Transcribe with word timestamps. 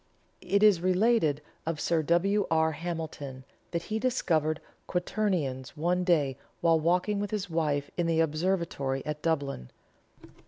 It 0.41 0.63
is 0.63 0.81
related 0.81 1.43
of 1.63 1.79
Sir 1.79 2.01
W. 2.01 2.47
R. 2.49 2.71
Hamilton 2.71 3.45
that 3.69 3.83
he 3.83 3.99
discovered 3.99 4.59
quarternions 4.87 5.77
one 5.77 6.03
day 6.03 6.39
while 6.59 6.79
walking 6.79 7.19
with 7.19 7.29
his 7.29 7.51
wife 7.51 7.91
in 7.97 8.07
the 8.07 8.19
observatory 8.19 9.05
at 9.05 9.21
Dublin. 9.21 9.69